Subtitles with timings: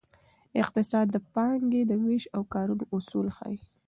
[0.61, 3.57] اقتصاد د پانګې د ویش او کارونې اصول ښيي.